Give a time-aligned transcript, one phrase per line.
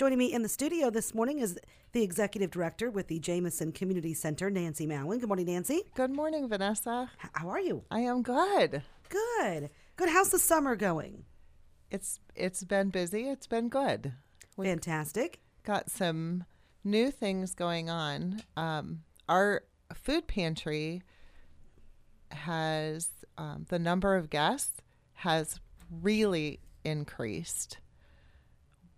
[0.00, 1.58] Joining me in the studio this morning is
[1.92, 5.20] the executive director with the Jamison Community Center, Nancy Mowen.
[5.20, 5.82] Good morning, Nancy.
[5.94, 7.10] Good morning, Vanessa.
[7.22, 7.84] H- How are you?
[7.90, 8.82] I am good.
[9.10, 9.68] Good.
[9.96, 10.08] Good.
[10.08, 11.24] How's the summer going?
[11.90, 13.28] It's it's been busy.
[13.28, 14.14] It's been good.
[14.56, 15.40] We Fantastic.
[15.64, 16.44] got some
[16.82, 18.40] new things going on.
[18.56, 21.02] Um, our food pantry
[22.30, 24.80] has um, the number of guests
[25.12, 27.76] has really increased.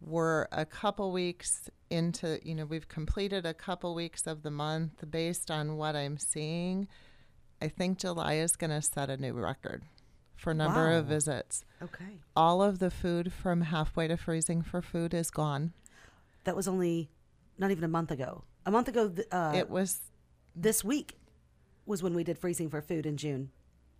[0.00, 5.04] We're a couple weeks into, you know, we've completed a couple weeks of the month
[5.10, 6.86] based on what I'm seeing.
[7.60, 9.82] I think July is going to set a new record
[10.36, 11.64] for number of visits.
[11.82, 12.18] Okay.
[12.36, 15.72] All of the food from halfway to freezing for food is gone.
[16.44, 17.10] That was only
[17.58, 18.44] not even a month ago.
[18.64, 20.00] A month ago, th- uh, it was,
[20.54, 21.16] this week
[21.86, 23.50] was when we did freezing for food in June.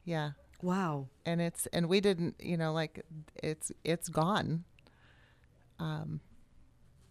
[0.04, 0.30] yeah.
[0.60, 1.06] Wow.
[1.24, 3.04] and it's and we didn't you know like
[3.44, 4.64] it's it's gone
[5.78, 6.20] um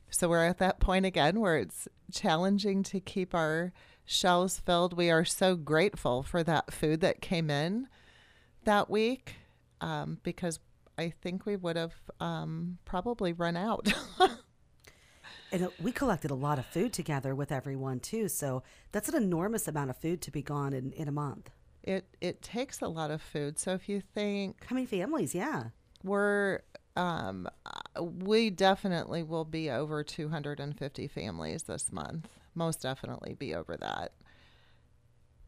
[0.09, 3.73] so we're at that point again where it's challenging to keep our
[4.05, 7.87] shelves filled we are so grateful for that food that came in
[8.63, 9.35] that week
[9.81, 10.59] um, because
[10.97, 13.87] i think we would have um, probably run out
[15.51, 18.27] And uh, we collected a lot of food together with everyone too.
[18.27, 21.49] So that's an enormous amount of food to be gone in, in a month.
[21.83, 25.33] it it takes a lot of food so if you think How many families?
[25.33, 25.69] Yeah.
[26.03, 26.59] we're
[26.97, 27.47] um,
[28.01, 32.27] we definitely will be over 250 families this month.
[32.55, 34.13] Most definitely be over that.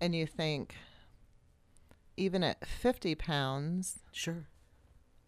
[0.01, 0.75] And you think
[2.17, 4.45] even at 50 pounds Sure.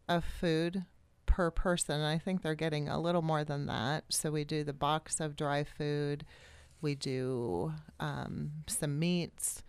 [0.07, 0.85] of food
[1.25, 4.03] per person i think they're getting a little more than that.
[4.09, 6.25] So we do the box of dry food.
[6.81, 9.63] We do um, some meats.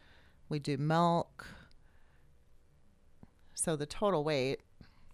[0.49, 1.47] We do milk.
[3.55, 4.61] So the total weight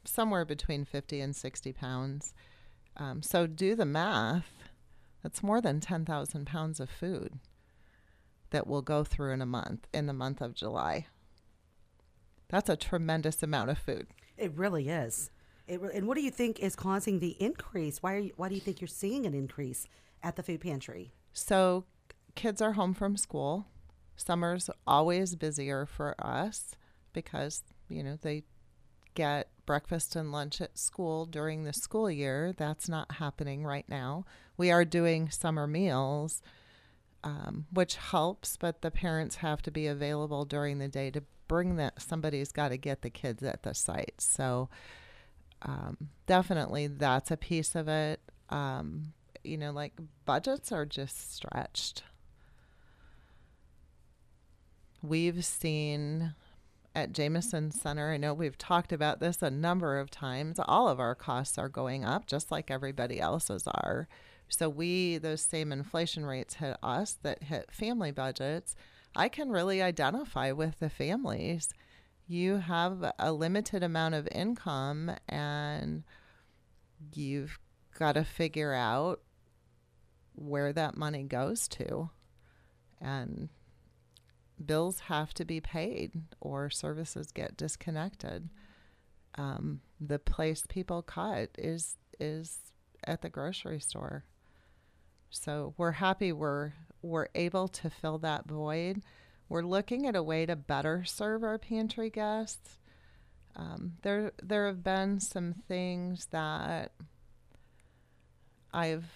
[0.09, 2.34] somewhere between 50 and 60 pounds
[2.97, 4.53] um, so do the math
[5.23, 7.38] that's more than 10000 pounds of food
[8.50, 11.06] that will go through in a month in the month of july
[12.49, 14.06] that's a tremendous amount of food
[14.37, 15.31] It really is.
[15.66, 18.03] It re- and what do you think is causing the increase?
[18.03, 19.87] Why are you, why do you think you're seeing an increase
[20.22, 21.12] at the food pantry?
[21.33, 21.84] So
[22.34, 23.66] kids are home from school.
[24.16, 26.75] Summer's always busier for us
[27.12, 28.44] because, you know, they
[29.15, 32.55] get breakfast and lunch at school during the school year.
[32.56, 34.25] That's not happening right now.
[34.56, 36.41] We are doing summer meals,
[37.23, 41.77] um, which helps, but the parents have to be available during the day to bring
[41.77, 42.01] that.
[42.01, 44.15] Somebody's got to get the kids at the site.
[44.17, 44.71] So
[45.61, 48.21] um, definitely that's a piece of it.
[48.49, 49.12] Um,
[49.45, 49.93] you know, like
[50.25, 52.05] budgets are just stretched.
[55.03, 56.34] We've seen
[56.98, 60.59] at Jameson Center, I know we've talked about this a number of times.
[60.64, 64.09] All of our costs are going up, just like everybody else's are.
[64.48, 68.75] So we, those same inflation rates hit us that hit family budgets.
[69.14, 71.69] I can really identify with the families.
[72.26, 76.03] You have a limited amount of income and
[77.15, 77.60] you've
[77.97, 79.20] got to figure out
[80.34, 82.10] where that money goes to.
[83.00, 83.50] And
[84.65, 88.49] bills have to be paid or services get disconnected.
[89.37, 92.59] Um, the place people cut is is
[93.05, 94.25] at the grocery store.
[95.31, 99.03] So we're happy we're we're able to fill that void.
[99.49, 102.79] We're looking at a way to better serve our pantry guests.
[103.57, 106.93] Um, there there have been some things that
[108.73, 109.11] I've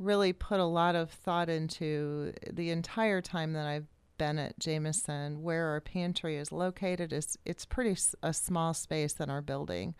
[0.00, 3.86] really put a lot of thought into the entire time that I've
[4.18, 5.42] been at Jameson.
[5.42, 9.94] Where our pantry is located is it's pretty s- a small space in our building.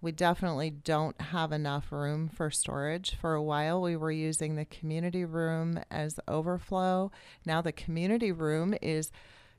[0.00, 3.16] We definitely don't have enough room for storage.
[3.20, 7.10] For a while, we were using the community room as overflow.
[7.44, 9.10] Now, the community room is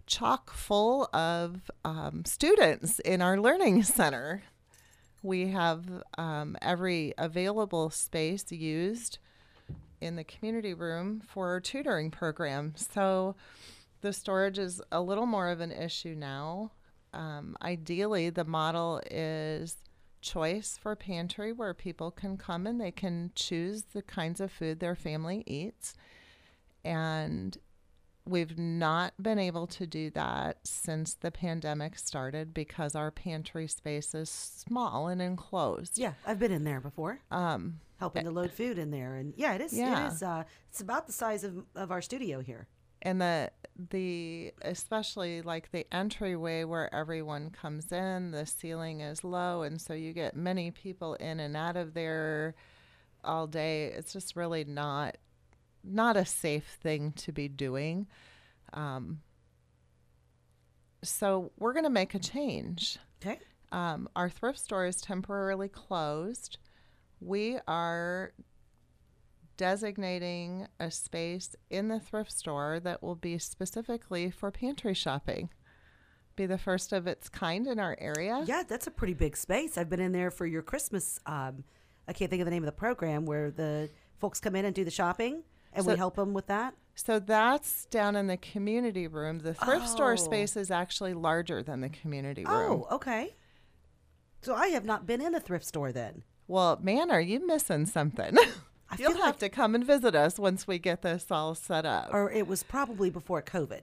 [0.05, 4.43] chock full of um, students in our learning center.
[5.23, 5.85] We have
[6.17, 9.17] um, every available space used
[10.01, 12.73] in the community room for our tutoring program.
[12.75, 13.35] So
[14.01, 16.71] the storage is a little more of an issue now.
[17.13, 19.77] Um, ideally, the model is
[20.21, 24.79] choice for pantry where people can come and they can choose the kinds of food
[24.79, 25.93] their family eats.
[26.83, 27.57] And
[28.29, 34.13] we've not been able to do that since the pandemic started because our pantry space
[34.13, 35.97] is small and enclosed.
[35.97, 39.53] Yeah, I've been in there before, Um, helping to load food in there, and yeah,
[39.53, 39.73] it is.
[39.73, 40.07] Yeah.
[40.07, 40.23] It is.
[40.23, 42.67] Uh, it's about the size of of our studio here.
[43.03, 43.51] and the
[43.91, 49.93] the especially like the entryway where everyone comes in, the ceiling is low, and so
[49.93, 52.55] you get many people in and out of there
[53.23, 53.85] all day.
[53.85, 55.17] It's just really not
[55.87, 58.07] not a safe thing to be doing.
[58.73, 59.21] Um,
[61.03, 62.97] so we're going to make a change.
[63.21, 63.39] Okay.
[63.71, 66.57] Um, our thrift store is temporarily closed.
[67.19, 68.33] We are
[69.57, 75.49] designating a space in the thrift store that will be specifically for pantry shopping.
[76.35, 78.43] Be the first of its kind in our area.
[78.45, 79.77] Yeah, that's a pretty big space.
[79.77, 81.19] I've been in there for your Christmas.
[81.25, 81.63] Um,
[82.07, 83.89] I can't think of the name of the program where the
[84.19, 85.43] folks come in and do the shopping,
[85.77, 86.75] and So- we help them with that.
[86.95, 89.39] So that's down in the community room.
[89.39, 90.15] The thrift store Oh.
[90.15, 92.83] space is actually larger than the community oh, room.
[92.89, 93.35] Oh, okay.
[94.41, 96.23] So I have not been in a thrift store then.
[96.47, 98.35] Well, man, are you missing something?
[98.89, 101.85] I You'll have like- to come and visit us once we get this all set
[101.85, 102.09] up.
[102.13, 103.81] or it was probably before COVID,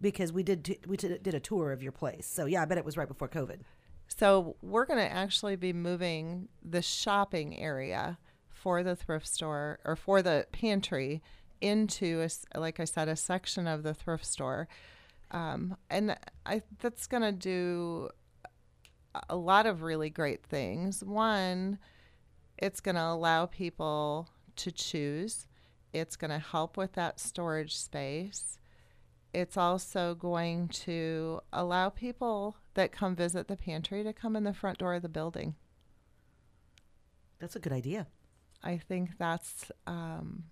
[0.00, 2.26] because we did t- we t- did a tour of your place.
[2.26, 3.60] So yeah, I bet it was right before COVID.
[4.08, 8.18] So we're going to actually be moving the shopping area
[8.62, 11.20] for the thrift store or for the pantry
[11.60, 12.24] into,
[12.54, 14.68] a like I said, a section of the thrift store.
[15.32, 16.16] Um, and
[16.46, 18.10] I that's going to do
[19.28, 21.02] a lot of really great things.
[21.02, 21.78] One,
[22.56, 25.48] it's going to allow people to choose.
[25.92, 28.58] It's going to help with that storage space.
[29.34, 34.54] It's also going to allow people that come visit the pantry to come in the
[34.54, 35.56] front door of the building.
[37.40, 38.06] That's a good idea.
[38.62, 40.44] I think that's um,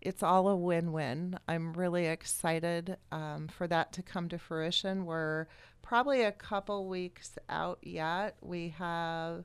[0.00, 1.38] it's all a win-win.
[1.46, 5.06] I'm really excited um, for that to come to fruition.
[5.06, 5.46] We're
[5.80, 8.36] probably a couple weeks out yet.
[8.40, 9.44] We have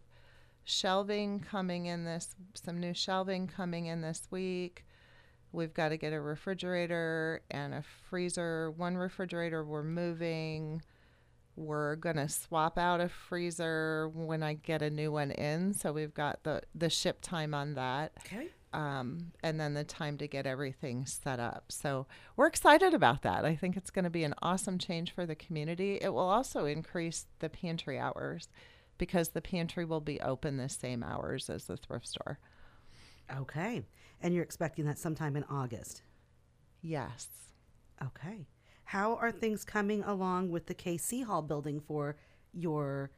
[0.64, 4.86] shelving coming in this, some new shelving coming in this week.
[5.52, 8.72] We've got to get a refrigerator and a freezer.
[8.72, 10.82] One refrigerator we're moving.
[11.58, 15.74] We're gonna swap out a freezer when I get a new one in.
[15.74, 18.50] So we've got the the ship time on that, Okay.
[18.74, 21.72] um, and then the time to get everything set up.
[21.72, 22.06] So
[22.36, 23.44] we're excited about that.
[23.44, 25.98] I think it's going to be an awesome change for the community.
[26.00, 28.50] It will also increase the pantry hours
[29.00, 32.38] because the pantry will be open the same hours as the thrift store.
[33.36, 33.84] Okay.
[34.22, 36.04] And you're expecting that sometime in August.
[36.84, 37.28] Yes.
[38.04, 38.46] Okay.
[38.88, 42.16] How are things coming along with the KC Hall building for
[42.54, 43.12] your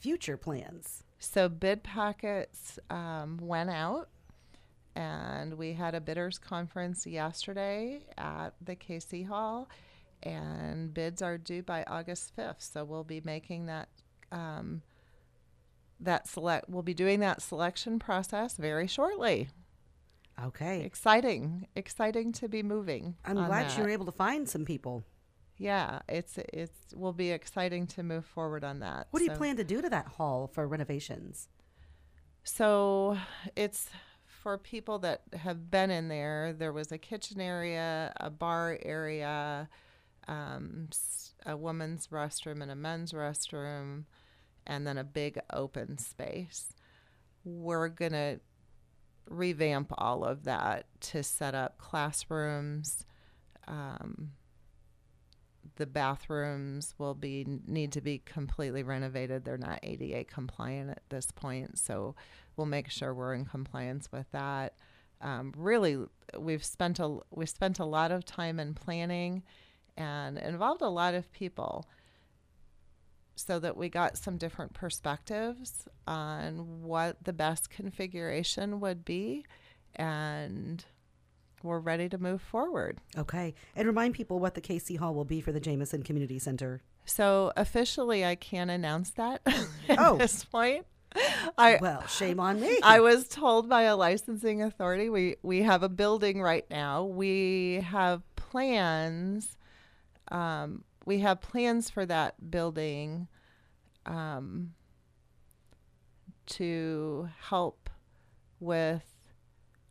[0.00, 1.04] future plans?
[1.20, 4.08] So bid packets um, went out,
[4.96, 9.68] and we had a bidders conference yesterday at the KC Hall,
[10.24, 12.60] and bids are due by August fifth.
[12.72, 13.90] So we'll be making that
[14.32, 14.82] um,
[16.00, 16.68] that select.
[16.68, 19.50] We'll be doing that selection process very shortly.
[20.42, 20.82] Okay.
[20.82, 23.14] Exciting, exciting to be moving.
[23.24, 23.78] I'm glad that.
[23.78, 25.04] you were able to find some people.
[25.58, 29.06] Yeah, it's it's will be exciting to move forward on that.
[29.10, 31.48] What do you plan to do to that hall for renovations?
[32.44, 33.18] So
[33.54, 33.88] it's
[34.42, 36.52] for people that have been in there.
[36.52, 39.68] There was a kitchen area, a bar area,
[40.26, 40.88] um,
[41.46, 44.04] a woman's restroom and a men's restroom,
[44.66, 46.72] and then a big open space.
[47.44, 48.40] We're going to
[49.28, 53.04] revamp all of that to set up classrooms.
[53.68, 54.32] Um,
[55.76, 59.44] the bathrooms will be need to be completely renovated.
[59.44, 62.14] They're not ADA compliant at this point, so
[62.56, 64.74] we'll make sure we're in compliance with that.
[65.20, 65.98] Um, really,
[66.38, 69.42] we've spent a we've spent a lot of time in planning,
[69.96, 71.86] and involved a lot of people,
[73.36, 79.46] so that we got some different perspectives on what the best configuration would be,
[79.94, 80.84] and
[81.62, 82.98] we're ready to move forward.
[83.16, 83.54] Okay.
[83.76, 86.82] And remind people what the KC Hall will be for the Jamison Community Center.
[87.04, 89.42] So officially, I can't announce that
[89.88, 90.16] at Oh.
[90.18, 90.86] this point.
[91.58, 92.78] I Well, shame on me.
[92.82, 97.04] I was told by a licensing authority we we have a building right now.
[97.04, 99.58] We have plans.
[100.30, 103.28] Um, we have plans for that building
[104.06, 104.72] um,
[106.46, 107.90] to help
[108.60, 109.02] with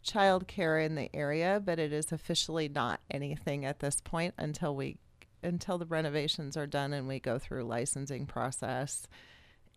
[0.05, 4.97] childcare in the area, but it is officially not anything at this point until we
[5.43, 9.07] until the renovations are done and we go through licensing process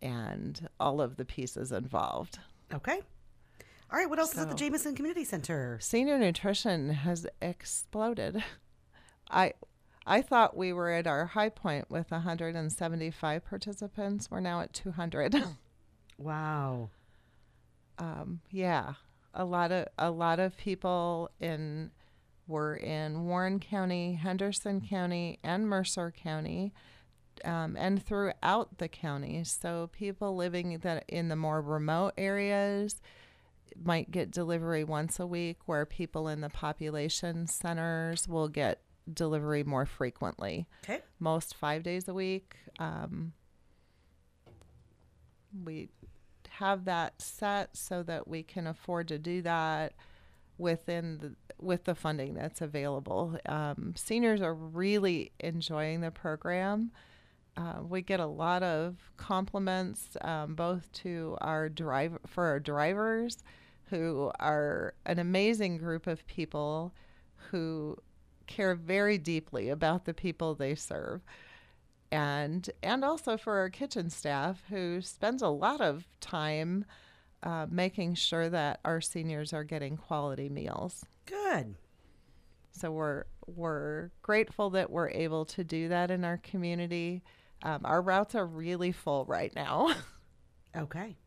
[0.01, 2.37] and all of the pieces involved.
[2.73, 3.01] okay.
[3.91, 4.09] All right.
[4.09, 5.77] What else is at the So- Jameson Community Center?
[5.81, 8.43] Senior nutrition has exploded.
[9.29, 9.53] I
[10.07, 14.29] I thought we were at our high point with 175 participants.
[14.29, 15.35] We're now at 200.
[16.19, 16.89] Wow.
[17.97, 18.93] um, yeah,
[19.35, 21.91] a lot of a lot of people in
[22.47, 26.73] We're in Warren County, Henderson County, and Mercer County,
[27.43, 29.43] um, and throughout the county.
[29.43, 33.01] So people living that in the more remote areas
[33.83, 39.63] might get delivery once a week, where people in the population centers will get delivery
[39.63, 40.67] more frequently.
[40.83, 41.01] Okay.
[41.19, 42.55] Most five days a week.
[42.79, 43.33] Um,
[45.63, 45.89] we
[46.59, 49.93] have that set so that we can afford to do that
[50.57, 53.37] within the with the funding that's available.
[53.45, 56.91] Um, seniors are really enjoying the program.
[57.55, 63.37] Uh, we get a lot of compliments um, both to our drive for our drivers,
[63.85, 66.93] who are an amazing group of people
[67.51, 67.97] who
[68.47, 71.21] care very deeply about the people they serve
[72.15, 76.85] and and also for our kitchen staff who spends a lot of time
[77.43, 81.05] uh, making sure that our seniors are getting quality meals.
[81.25, 81.75] Good.
[82.71, 87.21] So we're we're grateful that we're able to do that in our community.
[87.63, 89.93] Um, our routes are really full right now,
[90.77, 91.17] Okay.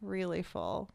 [0.00, 0.90] really full.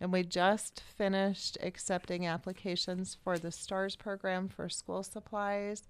[0.00, 5.86] And we just finished accepting applications for the STARS program for school supplies.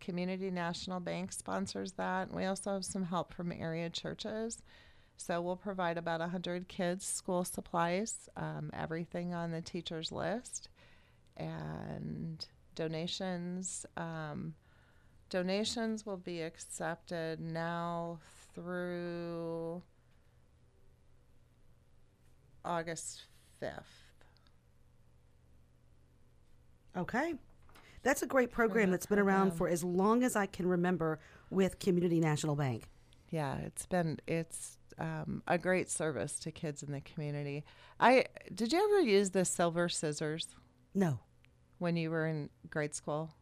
[0.00, 2.32] Community National Bank sponsors that.
[2.32, 4.62] We also have some help from area churches.
[5.16, 10.70] So we'll provide about 100 kids school supplies, um, everything on the teacher's list,
[11.36, 13.84] and donations.
[13.98, 14.54] Um,
[15.28, 18.18] donations will be accepted now
[18.54, 19.82] through
[22.64, 23.24] August
[23.62, 23.82] 5th.
[26.96, 27.34] Okay.
[28.02, 31.20] That's a great program that that's been around for as long as I can remember
[31.50, 32.84] with Community National Bank.
[33.30, 37.64] Yeah, it's been it's um, a great service to kids in the community.
[37.98, 40.48] I did you ever use the silver scissors
[40.94, 41.20] No,
[41.78, 43.34] when you were in grade school?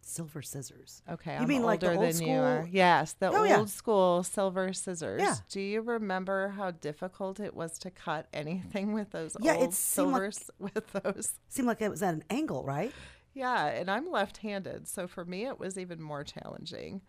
[0.00, 1.02] silver scissors.
[1.10, 2.66] Okay, You I'm mean like the older old than you are.
[2.70, 3.64] Yes, the Oh, old yeah.
[3.66, 5.20] school silver scissors.
[5.20, 5.34] Yeah.
[5.50, 9.74] Do you remember how difficult it was to cut anything with those Yeah, it old
[9.74, 11.34] seemed like- with those?
[11.50, 12.90] Seemed like it was at an angle, right?
[13.38, 17.02] Yeah, and I'm left-handed, so for me it was even more challenging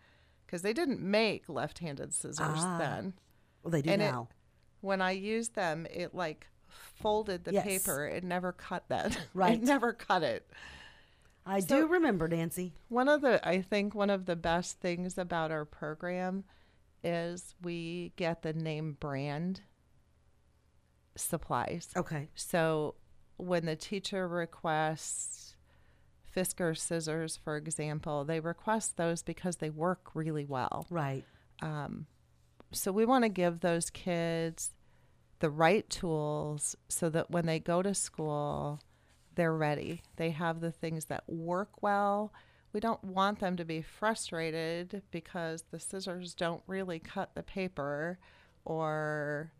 [0.46, 3.14] because they didn't make left-handed scissors Ah, then.
[3.62, 4.28] Well, they do And it- now.
[4.80, 7.64] when I used them, it like folded the Yes.
[7.64, 8.06] paper.
[8.06, 9.18] It never cut that.
[9.34, 9.54] Right.
[9.54, 10.48] It never cut it.
[11.44, 12.74] I so- do remember, Nancy.
[12.88, 16.44] One of the I think one of the best things about our program
[17.02, 19.62] is we get the name brand
[21.16, 21.88] supplies.
[21.96, 22.28] Okay.
[22.34, 22.94] So
[23.36, 25.56] when the teacher requests
[26.34, 30.86] Fiskars scissors, for example, they request those because they work really well.
[30.90, 31.24] Right.
[31.60, 32.06] Um,
[32.72, 34.70] so we want to give those kids
[35.40, 38.80] the right tools so that when they go to school,
[39.34, 40.02] they're ready.
[40.16, 42.32] They have the things that work well.
[42.72, 48.18] We don't want them to be frustrated because the scissors don't really cut the paper
[48.64, 49.52] or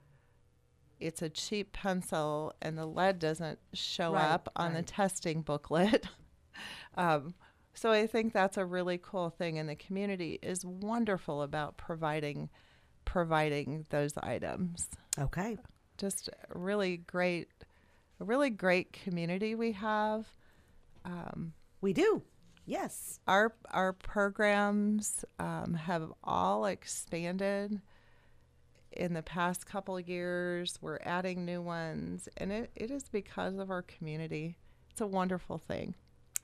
[1.00, 6.06] it's a cheap pencil and the lead doesn't show Right, up on the testing booklet.
[7.00, 7.34] um,
[7.72, 12.50] so I think that's a really cool thing, and the community is wonderful about providing
[13.06, 14.88] providing those items.
[15.18, 15.56] Okay.
[15.96, 17.48] Just a really great,
[18.20, 20.26] a really great community we have.
[21.04, 22.22] Um, We do.
[22.66, 23.18] Yes.
[23.26, 27.80] our our programs um, have all expanded
[28.92, 30.78] in the past couple years.
[30.82, 34.56] We're adding new ones, and it, it is because of our community.
[34.90, 35.94] It's a wonderful thing.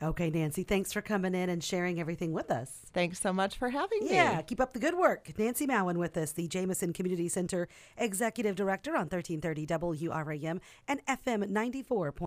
[0.03, 0.63] Okay, Nancy.
[0.63, 2.71] Thanks for coming in and sharing everything with us.
[2.93, 4.11] Thanks so much for having me.
[4.11, 5.33] Yeah, keep up the good work.
[5.39, 9.67] Nancy Mowen with us, the Jamison Community Center Executive Director on 1330
[10.09, 12.13] WRAM and FM 94.